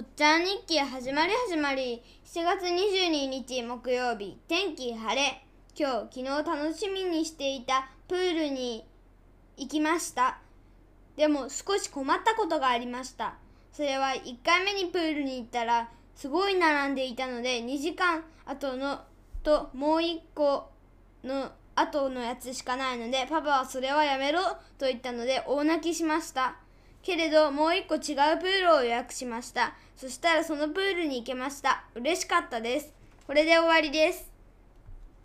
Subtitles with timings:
[0.00, 2.02] おっちゃん日記始まり始まり。
[2.24, 5.44] 7月22日木曜日天気晴れ。
[5.78, 8.86] 今日昨日楽しみにしていたプールに
[9.58, 10.38] 行きました。
[11.18, 13.34] でも少し困ったことがありました。
[13.72, 19.02] それは1回目にプールに行ったらすごい並んでいたので2時間後の
[19.42, 20.70] ともう1個
[21.22, 24.40] の後のやつしかないのでパパはそれはやめろ
[24.78, 26.56] と言ったので大泣きしました。
[27.02, 28.02] けれどもう一個違う
[28.38, 29.74] プールを予約しました。
[29.96, 31.84] そしたらそのプールに行けました。
[31.94, 32.92] 嬉しかったです。
[33.26, 34.29] これで終わりです。